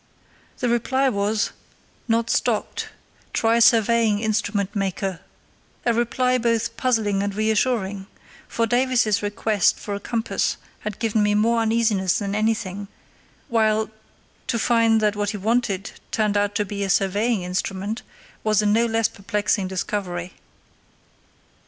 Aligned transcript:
The 0.57 0.67
reply 0.67 1.09
was, 1.09 1.51
"Not 2.07 2.31
stocked; 2.31 2.89
try 3.33 3.59
surveying 3.59 4.17
instrument 4.19 4.75
maker"—a 4.75 5.93
reply 5.93 6.39
both 6.39 6.75
puzzling 6.75 7.21
and 7.21 7.35
reassuring, 7.35 8.07
for 8.47 8.65
Davies's 8.65 9.21
request 9.21 9.77
for 9.79 9.93
a 9.93 9.99
compass 9.99 10.57
had 10.79 10.97
given 10.97 11.21
me 11.21 11.35
more 11.35 11.59
uneasiness 11.61 12.17
than 12.17 12.33
anything, 12.33 12.87
while, 13.47 13.91
to 14.47 14.57
find 14.57 15.01
that 15.01 15.15
what 15.15 15.29
he 15.29 15.37
wanted 15.37 15.91
turned 16.09 16.35
out 16.35 16.55
to 16.55 16.65
be 16.65 16.83
a 16.83 16.89
surveying 16.89 17.43
instrument, 17.43 18.01
was 18.43 18.63
a 18.63 18.65
no 18.65 18.87
less 18.87 19.07
perplexing 19.07 19.67
discovery. 19.67 20.33